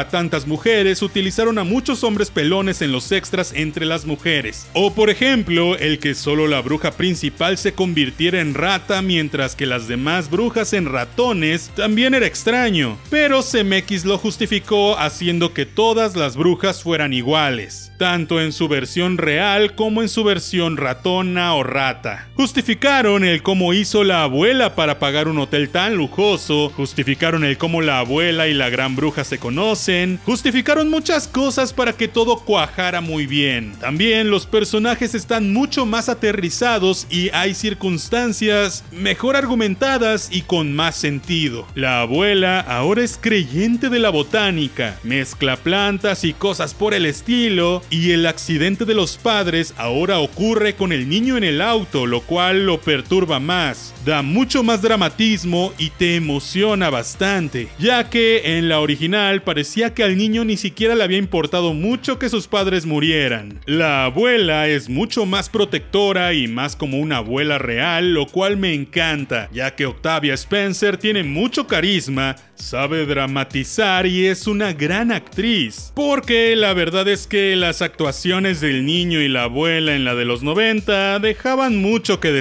a 0.00 0.08
tantas 0.08 0.46
mujeres, 0.46 1.02
utilizaron 1.02 1.58
a 1.58 1.64
muchos 1.64 2.02
hombres 2.02 2.30
pelones 2.30 2.82
en 2.82 2.90
los 2.90 3.12
extras 3.12 3.52
entre 3.54 3.86
las 3.86 4.04
mujeres. 4.06 4.66
O 4.72 4.92
por 4.94 5.10
ejemplo, 5.10 5.76
el 5.76 5.98
que 5.98 6.14
solo 6.14 6.48
la 6.48 6.60
bruja 6.60 6.90
principal 6.92 7.56
se 7.58 7.74
convirtiera 7.74 8.40
en 8.40 8.54
rata 8.54 9.00
mientras 9.02 9.54
que 9.54 9.66
las 9.66 9.86
demás 9.86 10.30
brujas 10.30 10.72
en 10.72 10.86
ratones 10.86 11.70
también 11.76 12.14
era 12.14 12.26
extraño, 12.26 12.98
pero 13.10 13.42
CMX 13.42 14.04
lo 14.04 14.18
justificó 14.18 14.98
haciendo 14.98 15.54
que 15.54 15.66
todas 15.66 16.16
las 16.16 16.36
brujas 16.36 16.82
fueran 16.82 17.12
iguales 17.12 17.92
tanto 17.98 18.40
en 18.40 18.52
su 18.52 18.68
versión 18.68 19.18
real 19.18 19.74
como 19.74 20.02
en 20.02 20.08
su 20.08 20.24
versión 20.24 20.76
ratona 20.76 21.54
o 21.54 21.62
rata. 21.62 22.28
Justificaron 22.64 23.24
el 23.24 23.42
cómo 23.42 23.74
hizo 23.74 24.04
la 24.04 24.22
abuela 24.22 24.74
para 24.74 24.98
pagar 24.98 25.28
un 25.28 25.36
hotel 25.36 25.68
tan 25.68 25.96
lujoso, 25.96 26.70
justificaron 26.70 27.44
el 27.44 27.58
cómo 27.58 27.82
la 27.82 27.98
abuela 27.98 28.48
y 28.48 28.54
la 28.54 28.70
gran 28.70 28.96
bruja 28.96 29.22
se 29.22 29.36
conocen, 29.36 30.18
justificaron 30.24 30.88
muchas 30.88 31.28
cosas 31.28 31.74
para 31.74 31.92
que 31.92 32.08
todo 32.08 32.38
cuajara 32.38 33.02
muy 33.02 33.26
bien. 33.26 33.74
También 33.80 34.30
los 34.30 34.46
personajes 34.46 35.14
están 35.14 35.52
mucho 35.52 35.84
más 35.84 36.08
aterrizados 36.08 37.06
y 37.10 37.28
hay 37.34 37.52
circunstancias 37.52 38.82
mejor 38.92 39.36
argumentadas 39.36 40.30
y 40.32 40.40
con 40.40 40.74
más 40.74 40.96
sentido. 40.96 41.66
La 41.74 42.00
abuela 42.00 42.60
ahora 42.60 43.04
es 43.04 43.18
creyente 43.20 43.90
de 43.90 43.98
la 43.98 44.08
botánica, 44.08 44.98
mezcla 45.02 45.58
plantas 45.58 46.24
y 46.24 46.32
cosas 46.32 46.72
por 46.72 46.94
el 46.94 47.04
estilo, 47.04 47.82
y 47.90 48.12
el 48.12 48.24
accidente 48.24 48.86
de 48.86 48.94
los 48.94 49.18
padres 49.18 49.74
ahora 49.76 50.18
ocurre 50.18 50.76
con 50.76 50.92
el 50.92 51.10
niño 51.10 51.36
en 51.36 51.44
el 51.44 51.60
auto, 51.60 52.06
lo 52.06 52.22
cual 52.22 52.53
lo 52.54 52.80
perturba 52.80 53.40
más. 53.40 53.94
Da 54.04 54.22
mucho 54.22 54.62
más 54.62 54.82
dramatismo 54.82 55.72
y 55.78 55.90
te 55.90 56.16
emociona 56.16 56.90
bastante, 56.90 57.68
ya 57.78 58.10
que 58.10 58.58
en 58.58 58.68
la 58.68 58.80
original 58.80 59.42
parecía 59.42 59.94
que 59.94 60.04
al 60.04 60.16
niño 60.16 60.44
ni 60.44 60.56
siquiera 60.56 60.94
le 60.94 61.04
había 61.04 61.18
importado 61.18 61.74
mucho 61.74 62.18
que 62.18 62.28
sus 62.28 62.46
padres 62.48 62.86
murieran. 62.86 63.60
La 63.66 64.04
abuela 64.04 64.68
es 64.68 64.88
mucho 64.88 65.26
más 65.26 65.48
protectora 65.48 66.32
y 66.32 66.48
más 66.48 66.76
como 66.76 66.98
una 66.98 67.18
abuela 67.18 67.58
real, 67.58 68.14
lo 68.14 68.26
cual 68.26 68.56
me 68.56 68.74
encanta, 68.74 69.48
ya 69.52 69.74
que 69.74 69.86
Octavia 69.86 70.34
Spencer 70.34 70.96
tiene 70.96 71.24
mucho 71.24 71.66
carisma, 71.66 72.36
sabe 72.54 73.06
dramatizar 73.06 74.06
y 74.06 74.26
es 74.26 74.46
una 74.46 74.72
gran 74.72 75.12
actriz. 75.12 75.92
Porque 75.94 76.56
la 76.56 76.74
verdad 76.74 77.08
es 77.08 77.26
que 77.26 77.56
las 77.56 77.82
actuaciones 77.82 78.60
del 78.60 78.84
niño 78.84 79.20
y 79.20 79.28
la 79.28 79.44
abuela 79.44 79.94
en 79.94 80.04
la 80.04 80.14
de 80.14 80.24
los 80.24 80.42
90 80.42 81.18
dejaban 81.18 81.76
mucho 81.76 82.20
que 82.20 82.32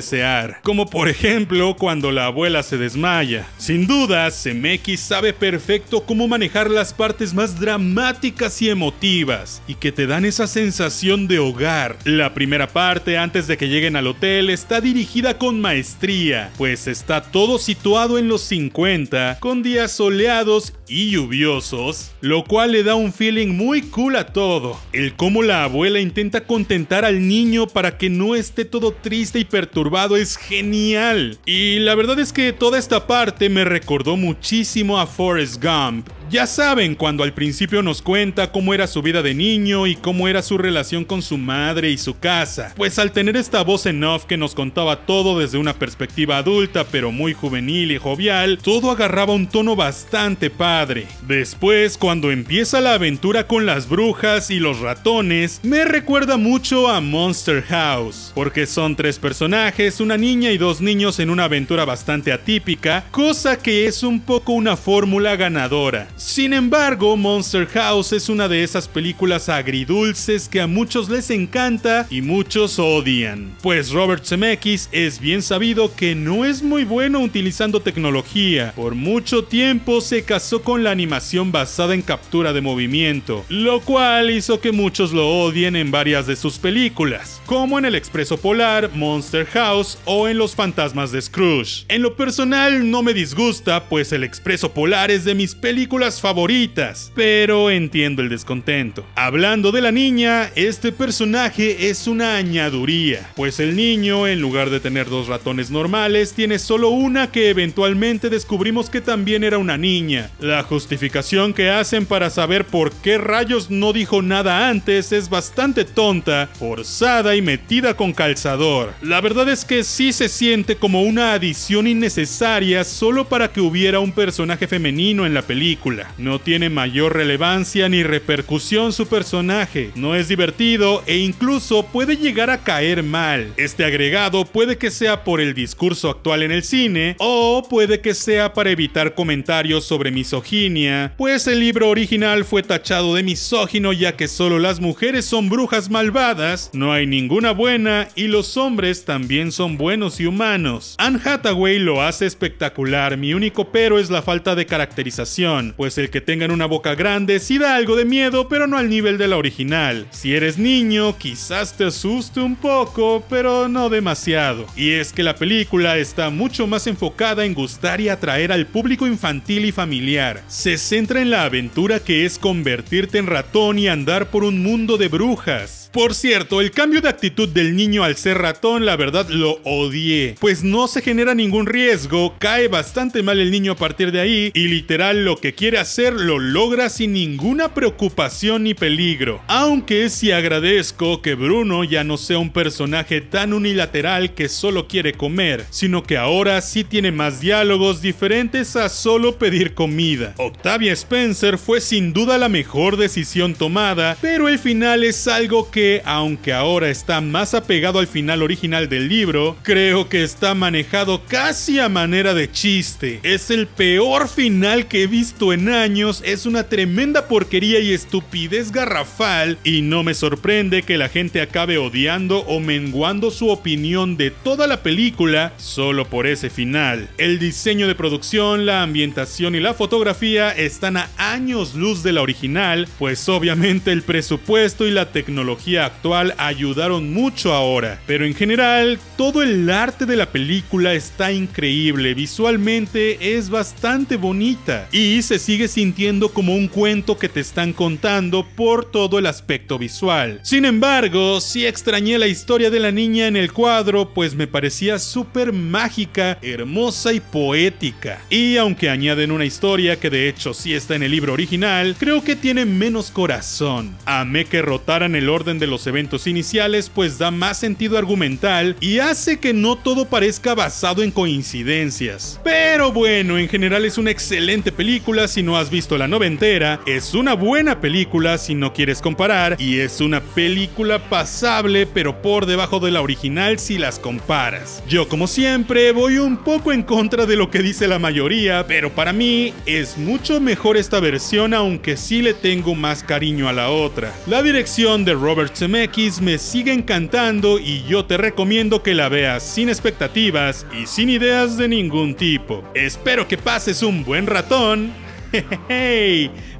Como 0.63 0.89
por 0.89 1.09
ejemplo 1.09 1.75
cuando 1.77 2.11
la 2.11 2.25
abuela 2.25 2.63
se 2.63 2.77
desmaya. 2.77 3.47
Sin 3.57 3.87
duda, 3.87 4.29
Zemeckis 4.31 4.99
sabe 4.99 5.33
perfecto 5.33 6.05
cómo 6.05 6.27
manejar 6.27 6.69
las 6.69 6.93
partes 6.93 7.33
más 7.33 7.59
dramáticas 7.59 8.61
y 8.61 8.69
emotivas 8.69 9.61
y 9.67 9.75
que 9.75 9.91
te 9.91 10.07
dan 10.07 10.25
esa 10.25 10.47
sensación 10.47 11.27
de 11.27 11.39
hogar. 11.39 11.97
La 12.03 12.33
primera 12.33 12.67
parte 12.67 13.17
antes 13.17 13.47
de 13.47 13.57
que 13.57 13.69
lleguen 13.69 13.95
al 13.95 14.07
hotel 14.07 14.49
está 14.49 14.81
dirigida 14.81 15.37
con 15.37 15.61
maestría, 15.61 16.51
pues 16.57 16.87
está 16.87 17.21
todo 17.21 17.59
situado 17.59 18.17
en 18.17 18.27
los 18.27 18.41
50, 18.41 19.37
con 19.39 19.63
días 19.63 19.91
soleados 19.91 20.73
y 20.87 21.11
lluviosos, 21.11 22.11
lo 22.21 22.43
cual 22.43 22.71
le 22.71 22.83
da 22.83 22.95
un 22.95 23.13
feeling 23.13 23.49
muy 23.49 23.81
cool 23.83 24.15
a 24.15 24.27
todo. 24.27 24.79
El 24.91 25.15
cómo 25.15 25.43
la 25.43 25.63
abuela 25.63 25.99
intenta 25.99 26.45
contentar 26.45 27.05
al 27.05 27.27
niño 27.27 27.67
para 27.67 27.97
que 27.97 28.09
no 28.09 28.35
esté 28.35 28.65
todo 28.65 28.91
triste 28.93 29.39
y 29.39 29.45
perturbado 29.45 29.82
es 30.17 30.37
genial. 30.37 31.37
Y 31.45 31.79
la 31.79 31.95
verdad 31.95 32.19
es 32.19 32.31
que 32.31 32.53
toda 32.53 32.79
esta 32.79 33.05
parte 33.05 33.49
me 33.49 33.65
recordó 33.65 34.15
muchísimo 34.15 34.99
a 34.99 35.05
Forrest 35.05 35.61
Gump. 35.61 36.07
Ya 36.33 36.47
saben, 36.47 36.95
cuando 36.95 37.23
al 37.23 37.31
principio 37.31 37.83
nos 37.83 38.01
cuenta 38.01 38.51
cómo 38.51 38.73
era 38.73 38.87
su 38.87 39.03
vida 39.03 39.21
de 39.21 39.35
niño 39.35 39.85
y 39.85 39.95
cómo 39.95 40.27
era 40.27 40.41
su 40.41 40.57
relación 40.57 41.05
con 41.05 41.21
su 41.21 41.37
madre 41.37 41.91
y 41.91 41.97
su 41.99 42.17
casa. 42.17 42.73
Pues 42.75 42.97
al 42.97 43.11
tener 43.11 43.37
esta 43.37 43.63
voz 43.63 43.85
en 43.85 44.03
off 44.03 44.25
que 44.25 44.35
nos 44.35 44.55
contaba 44.55 45.05
todo 45.05 45.37
desde 45.37 45.59
una 45.59 45.75
perspectiva 45.75 46.37
adulta 46.37 46.85
pero 46.85 47.11
muy 47.11 47.33
juvenil 47.33 47.91
y 47.91 47.99
jovial, 47.99 48.57
todo 48.57 48.89
agarraba 48.89 49.35
un 49.35 49.45
tono 49.45 49.75
bastante 49.75 50.49
padre. 50.49 51.05
Después, 51.27 51.99
cuando 51.99 52.31
empieza 52.31 52.81
la 52.81 52.95
aventura 52.95 53.45
con 53.45 53.67
las 53.67 53.87
brujas 53.87 54.49
y 54.49 54.57
los 54.57 54.79
ratones, 54.79 55.59
me 55.61 55.85
recuerda 55.85 56.37
mucho 56.37 56.89
a 56.89 56.99
Monster 56.99 57.61
House, 57.61 58.31
porque 58.33 58.65
son 58.65 58.95
tres 58.95 59.19
personajes, 59.19 59.99
una 59.99 60.17
niña 60.17 60.49
y 60.49 60.57
dos 60.57 60.81
niños 60.81 61.19
en 61.19 61.29
una 61.29 61.43
aventura 61.43 61.85
bastante 61.85 62.33
atípica, 62.33 63.05
cosa 63.11 63.59
que 63.59 63.85
es 63.85 64.01
un 64.01 64.19
poco 64.19 64.53
una 64.53 64.75
fórmula 64.75 65.35
ganadora. 65.35 66.07
Sin 66.25 66.53
embargo, 66.53 67.17
Monster 67.17 67.67
House 67.67 68.13
es 68.13 68.29
una 68.29 68.47
de 68.47 68.63
esas 68.63 68.87
películas 68.87 69.49
agridulces 69.49 70.47
que 70.47 70.61
a 70.61 70.67
muchos 70.67 71.09
les 71.09 71.29
encanta 71.29 72.07
y 72.09 72.21
muchos 72.21 72.79
odian. 72.79 73.53
Pues 73.61 73.91
Robert 73.91 74.25
Zemeckis 74.25 74.87
es 74.93 75.19
bien 75.19 75.41
sabido 75.41 75.93
que 75.93 76.15
no 76.15 76.45
es 76.45 76.63
muy 76.63 76.85
bueno 76.85 77.19
utilizando 77.19 77.81
tecnología. 77.81 78.71
Por 78.73 78.95
mucho 78.95 79.43
tiempo 79.43 79.99
se 79.99 80.23
casó 80.23 80.63
con 80.63 80.81
la 80.81 80.91
animación 80.91 81.51
basada 81.51 81.93
en 81.93 82.01
captura 82.01 82.53
de 82.53 82.61
movimiento, 82.61 83.43
lo 83.49 83.81
cual 83.81 84.31
hizo 84.31 84.61
que 84.61 84.71
muchos 84.71 85.11
lo 85.11 85.27
odien 85.27 85.75
en 85.75 85.91
varias 85.91 86.25
de 86.25 86.37
sus 86.37 86.57
películas, 86.57 87.41
como 87.45 87.77
en 87.77 87.83
El 87.83 87.95
Expreso 87.95 88.37
Polar, 88.37 88.89
Monster 88.95 89.45
House 89.47 89.97
o 90.05 90.29
en 90.29 90.37
Los 90.37 90.55
Fantasmas 90.55 91.11
de 91.11 91.21
Scrooge. 91.21 91.83
En 91.89 92.01
lo 92.01 92.15
personal 92.15 92.89
no 92.89 93.03
me 93.03 93.13
disgusta, 93.13 93.89
pues 93.89 94.13
El 94.13 94.23
Expreso 94.23 94.71
Polar 94.71 95.11
es 95.11 95.25
de 95.25 95.35
mis 95.35 95.53
películas 95.53 96.02
favoritas, 96.11 97.11
pero 97.15 97.69
entiendo 97.69 98.21
el 98.21 98.29
descontento. 98.29 99.05
Hablando 99.15 99.71
de 99.71 99.81
la 99.81 99.91
niña, 99.91 100.51
este 100.55 100.91
personaje 100.91 101.89
es 101.89 102.07
una 102.07 102.35
añaduría, 102.35 103.31
pues 103.35 103.59
el 103.59 103.75
niño, 103.75 104.27
en 104.27 104.41
lugar 104.41 104.69
de 104.69 104.79
tener 104.79 105.09
dos 105.09 105.27
ratones 105.27 105.71
normales, 105.71 106.33
tiene 106.33 106.59
solo 106.59 106.89
una 106.89 107.31
que 107.31 107.49
eventualmente 107.49 108.29
descubrimos 108.29 108.89
que 108.89 109.01
también 109.01 109.43
era 109.43 109.57
una 109.57 109.77
niña. 109.77 110.29
La 110.39 110.63
justificación 110.63 111.53
que 111.53 111.69
hacen 111.69 112.05
para 112.05 112.29
saber 112.29 112.65
por 112.65 112.91
qué 112.91 113.17
rayos 113.17 113.69
no 113.69 113.93
dijo 113.93 114.21
nada 114.21 114.69
antes 114.69 115.11
es 115.11 115.29
bastante 115.29 115.85
tonta, 115.85 116.49
forzada 116.59 117.35
y 117.35 117.41
metida 117.41 117.95
con 117.95 118.13
calzador. 118.13 118.93
La 119.01 119.21
verdad 119.21 119.49
es 119.49 119.65
que 119.65 119.83
sí 119.83 120.11
se 120.11 120.29
siente 120.29 120.75
como 120.75 121.03
una 121.03 121.33
adición 121.33 121.87
innecesaria 121.87 122.83
solo 122.83 123.29
para 123.29 123.51
que 123.51 123.61
hubiera 123.61 123.99
un 123.99 124.11
personaje 124.11 124.67
femenino 124.67 125.25
en 125.25 125.33
la 125.33 125.41
película. 125.41 125.92
No 126.17 126.39
tiene 126.39 126.69
mayor 126.69 127.15
relevancia 127.15 127.89
ni 127.89 128.03
repercusión 128.03 128.93
su 128.93 129.07
personaje, 129.07 129.91
no 129.95 130.15
es 130.15 130.27
divertido 130.27 131.03
e 131.05 131.17
incluso 131.17 131.85
puede 131.85 132.17
llegar 132.17 132.49
a 132.49 132.63
caer 132.63 133.03
mal. 133.03 133.53
Este 133.57 133.85
agregado 133.85 134.45
puede 134.45 134.77
que 134.77 134.91
sea 134.91 135.23
por 135.23 135.41
el 135.41 135.53
discurso 135.53 136.09
actual 136.09 136.43
en 136.43 136.51
el 136.51 136.63
cine 136.63 137.15
o 137.19 137.65
puede 137.69 138.01
que 138.01 138.13
sea 138.13 138.53
para 138.53 138.71
evitar 138.71 139.15
comentarios 139.15 139.85
sobre 139.85 140.11
misoginia, 140.11 141.13
pues 141.17 141.47
el 141.47 141.59
libro 141.59 141.89
original 141.89 142.45
fue 142.45 142.63
tachado 142.63 143.15
de 143.15 143.23
misógino 143.23 143.93
ya 143.93 144.15
que 144.15 144.27
solo 144.27 144.59
las 144.59 144.79
mujeres 144.79 145.25
son 145.25 145.49
brujas 145.49 145.89
malvadas, 145.89 146.69
no 146.73 146.91
hay 146.91 147.07
ninguna 147.07 147.51
buena 147.51 148.07
y 148.15 148.27
los 148.27 148.57
hombres 148.57 149.05
también 149.05 149.51
son 149.51 149.77
buenos 149.77 150.19
y 150.19 150.25
humanos. 150.25 150.95
Anne 150.97 151.19
Hathaway 151.23 151.79
lo 151.79 152.01
hace 152.01 152.25
espectacular, 152.25 153.17
mi 153.17 153.33
único 153.33 153.71
pero 153.71 153.99
es 153.99 154.09
la 154.09 154.21
falta 154.21 154.55
de 154.55 154.65
caracterización, 154.65 155.73
pues 155.83 155.97
el 155.97 156.09
que 156.09 156.21
tengan 156.21 156.51
una 156.51 156.65
boca 156.65 156.95
grande 156.95 157.41
sí 157.41 157.57
da 157.57 157.75
algo 157.75 157.97
de 157.97 158.05
miedo, 158.05 158.47
pero 158.47 158.67
no 158.67 158.77
al 158.77 158.89
nivel 158.89 159.17
de 159.17 159.27
la 159.27 159.35
original. 159.35 160.07
Si 160.11 160.33
eres 160.33 160.57
niño, 160.57 161.17
quizás 161.17 161.75
te 161.75 161.83
asuste 161.83 162.39
un 162.39 162.55
poco, 162.55 163.21
pero 163.29 163.67
no 163.67 163.89
demasiado. 163.89 164.65
Y 164.77 164.91
es 164.91 165.11
que 165.11 165.23
la 165.23 165.35
película 165.35 165.97
está 165.97 166.29
mucho 166.29 166.67
más 166.67 166.87
enfocada 166.87 167.43
en 167.43 167.53
gustar 167.53 167.99
y 167.99 168.07
atraer 168.07 168.53
al 168.53 168.65
público 168.65 169.07
infantil 169.07 169.65
y 169.65 169.73
familiar. 169.73 170.41
Se 170.47 170.77
centra 170.77 171.19
en 171.19 171.31
la 171.31 171.43
aventura 171.43 171.99
que 171.99 172.23
es 172.23 172.39
convertirte 172.39 173.17
en 173.17 173.27
ratón 173.27 173.77
y 173.77 173.89
andar 173.89 174.31
por 174.31 174.45
un 174.45 174.63
mundo 174.63 174.95
de 174.95 175.09
brujas. 175.09 175.82
Por 175.93 176.15
cierto, 176.15 176.59
el 176.59 176.71
cambio 176.71 177.01
de 177.01 177.09
actitud 177.09 177.47
del 177.47 177.75
niño 177.75 178.03
al 178.03 178.15
ser 178.15 178.39
ratón, 178.39 178.83
la 178.83 178.95
verdad 178.95 179.29
lo 179.29 179.59
odié, 179.63 180.35
pues 180.39 180.63
no 180.63 180.87
se 180.87 181.03
genera 181.03 181.35
ningún 181.35 181.67
riesgo, 181.67 182.33
cae 182.39 182.67
bastante 182.67 183.21
mal 183.21 183.39
el 183.39 183.51
niño 183.51 183.73
a 183.73 183.75
partir 183.75 184.11
de 184.11 184.19
ahí 184.19 184.51
y 184.55 184.69
literal 184.69 185.23
lo 185.23 185.37
que 185.37 185.53
quiere 185.53 185.77
hacer 185.77 186.13
lo 186.13 186.39
logra 186.39 186.89
sin 186.89 187.13
ninguna 187.13 187.75
preocupación 187.75 188.63
ni 188.63 188.73
peligro. 188.73 189.39
Aunque 189.45 190.09
sí 190.09 190.31
agradezco 190.31 191.21
que 191.21 191.35
Bruno 191.35 191.83
ya 191.83 192.03
no 192.03 192.17
sea 192.17 192.39
un 192.39 192.49
personaje 192.49 193.21
tan 193.21 193.53
unilateral 193.53 194.33
que 194.33 194.49
solo 194.49 194.87
quiere 194.87 195.13
comer, 195.13 195.63
sino 195.69 196.01
que 196.01 196.17
ahora 196.17 196.59
sí 196.61 196.83
tiene 196.83 197.11
más 197.11 197.39
diálogos 197.39 198.01
diferentes 198.01 198.75
a 198.75 198.89
solo 198.89 199.37
pedir 199.37 199.75
comida. 199.75 200.33
Octavia 200.39 200.93
Spencer 200.93 201.59
fue 201.59 201.79
sin 201.81 202.13
duda 202.13 202.39
la 202.39 202.49
mejor 202.49 202.97
decisión 202.97 203.53
tomada, 203.53 204.17
pero 204.19 204.49
el 204.49 204.57
final 204.57 205.03
es 205.03 205.27
algo 205.27 205.69
que 205.69 205.82
aunque 206.05 206.53
ahora 206.53 206.89
está 206.89 207.21
más 207.21 207.53
apegado 207.53 207.99
al 207.99 208.07
final 208.07 208.41
original 208.41 208.89
del 208.89 209.09
libro, 209.09 209.55
creo 209.63 210.09
que 210.09 210.23
está 210.23 210.55
manejado 210.55 211.23
casi 211.27 211.79
a 211.79 211.89
manera 211.89 212.33
de 212.33 212.51
chiste. 212.51 213.19
Es 213.23 213.49
el 213.49 213.67
peor 213.67 214.27
final 214.27 214.87
que 214.87 215.03
he 215.03 215.07
visto 215.07 215.53
en 215.53 215.69
años, 215.69 216.21
es 216.25 216.45
una 216.45 216.63
tremenda 216.63 217.27
porquería 217.27 217.79
y 217.79 217.91
estupidez 217.91 218.71
garrafal, 218.71 219.57
y 219.63 219.81
no 219.81 220.03
me 220.03 220.13
sorprende 220.13 220.83
que 220.83 220.97
la 220.97 221.09
gente 221.09 221.41
acabe 221.41 221.77
odiando 221.77 222.39
o 222.39 222.59
menguando 222.59 223.31
su 223.31 223.49
opinión 223.49 224.17
de 224.17 224.31
toda 224.31 224.67
la 224.67 224.83
película 224.83 225.53
solo 225.57 226.07
por 226.09 226.27
ese 226.27 226.49
final. 226.49 227.09
El 227.17 227.39
diseño 227.39 227.87
de 227.87 227.95
producción, 227.95 228.65
la 228.65 228.83
ambientación 228.83 229.55
y 229.55 229.59
la 229.59 229.73
fotografía 229.73 230.51
están 230.51 230.97
a 230.97 231.09
años 231.17 231.75
luz 231.75 232.03
de 232.03 232.13
la 232.13 232.21
original, 232.21 232.87
pues 232.99 233.27
obviamente 233.29 233.91
el 233.91 234.03
presupuesto 234.03 234.87
y 234.87 234.91
la 234.91 235.11
tecnología 235.11 235.72
actual 235.77 236.33
ayudaron 236.37 237.13
mucho 237.13 237.53
ahora, 237.53 237.99
pero 238.05 238.25
en 238.25 238.33
general 238.33 238.99
todo 239.17 239.41
el 239.41 239.69
arte 239.69 240.05
de 240.05 240.15
la 240.15 240.31
película 240.31 240.93
está 240.93 241.31
increíble, 241.31 242.13
visualmente 242.13 243.35
es 243.35 243.49
bastante 243.49 244.17
bonita 244.17 244.87
y 244.91 245.21
se 245.21 245.39
sigue 245.39 245.67
sintiendo 245.67 246.29
como 246.29 246.55
un 246.55 246.67
cuento 246.67 247.17
que 247.17 247.29
te 247.29 247.39
están 247.39 247.73
contando 247.73 248.45
por 248.55 248.85
todo 248.85 249.19
el 249.19 249.25
aspecto 249.25 249.77
visual. 249.77 250.39
Sin 250.43 250.65
embargo, 250.65 251.41
sí 251.41 251.65
extrañé 251.65 252.17
la 252.17 252.27
historia 252.27 252.69
de 252.69 252.79
la 252.79 252.91
niña 252.91 253.27
en 253.27 253.35
el 253.35 253.51
cuadro, 253.51 254.13
pues 254.13 254.35
me 254.35 254.47
parecía 254.47 254.99
súper 254.99 255.53
mágica, 255.53 256.37
hermosa 256.41 257.13
y 257.13 257.19
poética. 257.19 258.21
Y 258.29 258.57
aunque 258.57 258.89
añaden 258.89 259.31
una 259.31 259.45
historia 259.45 259.99
que 259.99 260.09
de 260.09 260.29
hecho 260.29 260.53
sí 260.53 260.73
está 260.73 260.95
en 260.95 261.03
el 261.03 261.11
libro 261.11 261.33
original, 261.33 261.95
creo 261.97 262.23
que 262.23 262.35
tiene 262.35 262.65
menos 262.65 263.11
corazón. 263.11 263.95
Amé 264.05 264.45
que 264.45 264.61
rotaran 264.61 265.15
el 265.15 265.29
orden 265.29 265.59
de 265.59 265.62
los 265.67 265.87
eventos 265.87 266.27
iniciales, 266.27 266.89
pues 266.93 267.17
da 267.17 267.31
más 267.31 267.59
sentido 267.59 267.97
argumental 267.97 268.75
y 268.79 268.99
hace 268.99 269.39
que 269.39 269.53
no 269.53 269.77
todo 269.77 270.05
parezca 270.05 270.55
basado 270.55 271.03
en 271.03 271.11
coincidencias. 271.11 272.39
Pero 272.43 272.91
bueno, 272.91 273.37
en 273.37 273.49
general 273.49 273.85
es 273.85 273.97
una 273.97 274.11
excelente 274.11 274.71
película 274.71 275.27
si 275.27 275.43
no 275.43 275.57
has 275.57 275.69
visto 275.69 275.97
la 275.97 276.07
noventera, 276.07 276.79
es 276.85 277.13
una 277.13 277.33
buena 277.33 277.81
película 277.81 278.37
si 278.37 278.55
no 278.55 278.73
quieres 278.73 279.01
comparar, 279.01 279.55
y 279.59 279.79
es 279.79 280.01
una 280.01 280.21
película 280.21 281.09
pasable 281.09 281.85
pero 281.85 282.21
por 282.21 282.45
debajo 282.45 282.79
de 282.79 282.91
la 282.91 283.01
original 283.01 283.59
si 283.59 283.77
las 283.77 283.99
comparas. 283.99 284.83
Yo 284.87 285.07
como 285.07 285.27
siempre 285.27 285.91
voy 285.91 286.17
un 286.17 286.37
poco 286.37 286.71
en 286.71 286.83
contra 286.83 287.25
de 287.25 287.35
lo 287.35 287.49
que 287.49 287.61
dice 287.61 287.87
la 287.87 287.99
mayoría, 287.99 288.65
pero 288.67 288.91
para 288.91 289.13
mí 289.13 289.53
es 289.65 289.97
mucho 289.97 290.39
mejor 290.39 290.77
esta 290.77 290.99
versión 290.99 291.53
aunque 291.53 291.97
sí 291.97 292.21
le 292.21 292.33
tengo 292.33 292.75
más 292.75 293.03
cariño 293.03 293.47
a 293.47 293.53
la 293.53 293.69
otra. 293.69 294.13
La 294.27 294.41
dirección 294.41 295.05
de 295.05 295.13
Robert 295.13 295.52
MX 295.61 296.21
me 296.21 296.37
sigue 296.37 296.73
encantando 296.73 297.59
y 297.59 297.83
yo 297.83 298.05
te 298.05 298.17
recomiendo 298.17 298.81
que 298.81 298.95
la 298.95 299.09
veas 299.09 299.43
sin 299.43 299.69
expectativas 299.69 300.65
y 300.77 300.87
sin 300.87 301.09
ideas 301.09 301.57
de 301.57 301.67
ningún 301.67 302.15
tipo. 302.15 302.63
Espero 302.73 303.27
que 303.27 303.37
pases 303.37 303.83
un 303.83 304.03
buen 304.03 304.25
ratón. 304.27 304.91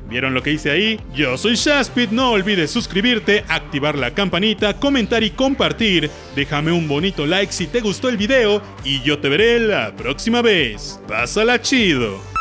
¿Vieron 0.10 0.34
lo 0.34 0.44
que 0.44 0.52
hice 0.52 0.70
ahí? 0.70 1.00
Yo 1.16 1.38
soy 1.38 1.56
Shaspit, 1.56 2.12
no 2.12 2.32
olvides 2.32 2.70
suscribirte, 2.72 3.44
activar 3.48 3.98
la 3.98 4.14
campanita, 4.14 4.80
comentar 4.80 5.24
y 5.24 5.32
compartir. 5.32 6.10
Déjame 6.36 6.72
un 6.72 6.88
bonito 6.88 7.26
like 7.26 7.52
si 7.52 7.68
te 7.68 7.82
gustó 7.82 8.10
el 8.10 8.18
video 8.18 8.62
y 8.84 9.02
yo 9.02 9.20
te 9.20 9.30
veré 9.30 9.60
la 9.60 9.96
próxima 9.96 10.42
vez. 10.42 11.00
Pásala 11.08 11.62
chido. 11.62 12.33